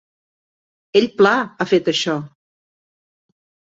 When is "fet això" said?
1.75-2.17